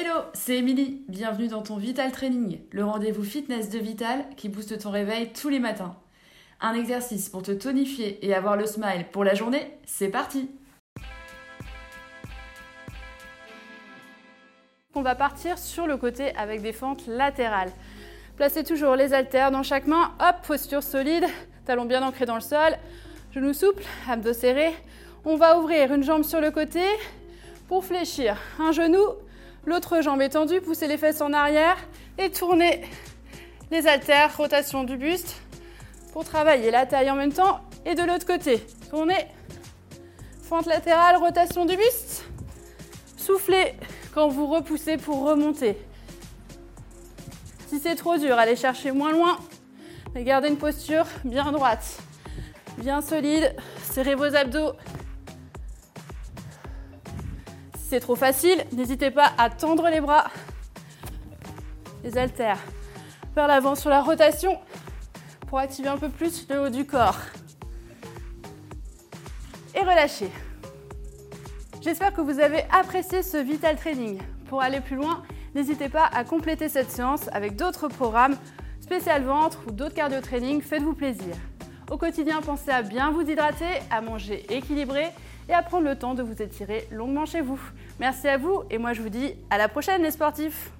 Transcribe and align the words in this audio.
Hello, 0.00 0.20
c'est 0.32 0.58
Émilie. 0.58 1.02
Bienvenue 1.08 1.48
dans 1.48 1.62
ton 1.62 1.76
Vital 1.76 2.12
Training, 2.12 2.60
le 2.70 2.84
rendez-vous 2.84 3.24
fitness 3.24 3.68
de 3.68 3.80
Vital 3.80 4.26
qui 4.36 4.48
booste 4.48 4.78
ton 4.78 4.92
réveil 4.92 5.32
tous 5.32 5.48
les 5.48 5.58
matins. 5.58 5.96
Un 6.60 6.74
exercice 6.74 7.28
pour 7.28 7.42
te 7.42 7.50
tonifier 7.50 8.24
et 8.24 8.32
avoir 8.32 8.56
le 8.56 8.64
smile 8.64 9.06
pour 9.10 9.24
la 9.24 9.34
journée, 9.34 9.76
c'est 9.86 10.06
parti 10.06 10.50
On 14.94 15.02
va 15.02 15.16
partir 15.16 15.58
sur 15.58 15.88
le 15.88 15.96
côté 15.96 16.32
avec 16.36 16.62
des 16.62 16.72
fentes 16.72 17.08
latérales. 17.08 17.72
Placez 18.36 18.62
toujours 18.62 18.94
les 18.94 19.12
haltères 19.12 19.50
dans 19.50 19.64
chaque 19.64 19.88
main. 19.88 20.12
Hop, 20.20 20.46
posture 20.46 20.84
solide, 20.84 21.24
talons 21.64 21.86
bien 21.86 22.04
ancrés 22.04 22.26
dans 22.26 22.36
le 22.36 22.40
sol, 22.40 22.78
genoux 23.32 23.52
souples, 23.52 23.82
abdos 24.08 24.32
serrés. 24.32 24.76
On 25.24 25.34
va 25.34 25.58
ouvrir 25.58 25.92
une 25.92 26.04
jambe 26.04 26.22
sur 26.22 26.40
le 26.40 26.52
côté 26.52 26.84
pour 27.66 27.84
fléchir 27.84 28.36
un 28.60 28.70
genou, 28.70 29.02
l'autre 29.68 30.00
jambe 30.00 30.22
étendue, 30.22 30.60
poussez 30.60 30.88
les 30.88 30.98
fesses 30.98 31.20
en 31.20 31.32
arrière 31.32 31.76
et 32.16 32.30
tournez 32.30 32.82
les 33.70 33.86
haltères, 33.86 34.36
rotation 34.36 34.82
du 34.82 34.96
buste 34.96 35.36
pour 36.12 36.24
travailler 36.24 36.70
la 36.70 36.86
taille 36.86 37.10
en 37.10 37.14
même 37.14 37.32
temps. 37.32 37.60
Et 37.84 37.94
de 37.94 38.02
l'autre 38.02 38.26
côté, 38.26 38.66
tournez, 38.90 39.26
fente 40.42 40.66
latérale, 40.66 41.16
rotation 41.16 41.64
du 41.66 41.76
buste. 41.76 42.24
Soufflez 43.16 43.74
quand 44.14 44.28
vous 44.28 44.46
repoussez 44.46 44.96
pour 44.96 45.22
remonter. 45.24 45.76
Si 47.68 47.78
c'est 47.78 47.94
trop 47.94 48.16
dur, 48.16 48.38
allez 48.38 48.56
chercher 48.56 48.90
moins 48.90 49.12
loin. 49.12 49.38
Mais 50.14 50.24
gardez 50.24 50.48
une 50.48 50.56
posture 50.56 51.04
bien 51.24 51.52
droite, 51.52 51.98
bien 52.78 53.02
solide. 53.02 53.54
Serrez 53.82 54.14
vos 54.14 54.34
abdos. 54.34 54.72
C'est 57.88 58.00
trop 58.00 58.16
facile, 58.16 58.66
n'hésitez 58.72 59.10
pas 59.10 59.32
à 59.38 59.48
tendre 59.48 59.88
les 59.88 60.02
bras. 60.02 60.26
Les 62.04 62.18
haltères 62.18 62.58
vers 63.34 63.48
l'avant 63.48 63.74
sur 63.76 63.88
la 63.88 64.02
rotation 64.02 64.58
pour 65.46 65.58
activer 65.58 65.88
un 65.88 65.96
peu 65.96 66.10
plus 66.10 66.46
le 66.50 66.60
haut 66.60 66.68
du 66.68 66.84
corps. 66.84 67.16
Et 69.74 69.80
relâchez. 69.80 70.30
J'espère 71.80 72.12
que 72.12 72.20
vous 72.20 72.40
avez 72.40 72.64
apprécié 72.70 73.22
ce 73.22 73.38
Vital 73.38 73.76
Training. 73.76 74.20
Pour 74.50 74.60
aller 74.60 74.80
plus 74.80 74.96
loin, 74.96 75.22
n'hésitez 75.54 75.88
pas 75.88 76.10
à 76.12 76.24
compléter 76.24 76.68
cette 76.68 76.90
séance 76.90 77.30
avec 77.32 77.56
d'autres 77.56 77.88
programmes, 77.88 78.36
spécial 78.82 79.22
ventre 79.22 79.60
ou 79.66 79.70
d'autres 79.70 79.94
cardio 79.94 80.20
training, 80.20 80.60
faites-vous 80.60 80.92
plaisir. 80.94 81.34
Au 81.90 81.96
quotidien, 81.96 82.42
pensez 82.42 82.70
à 82.70 82.82
bien 82.82 83.10
vous 83.10 83.22
hydrater, 83.22 83.80
à 83.90 84.02
manger 84.02 84.44
équilibré 84.52 85.06
et 85.48 85.54
à 85.54 85.62
prendre 85.62 85.84
le 85.84 85.96
temps 85.96 86.14
de 86.14 86.22
vous 86.22 86.42
étirer 86.42 86.86
longuement 86.90 87.24
chez 87.24 87.40
vous. 87.40 87.58
Merci 87.98 88.28
à 88.28 88.36
vous 88.36 88.62
et 88.70 88.76
moi 88.76 88.92
je 88.92 89.00
vous 89.00 89.08
dis 89.08 89.32
à 89.48 89.56
la 89.56 89.68
prochaine 89.68 90.02
les 90.02 90.10
sportifs 90.10 90.70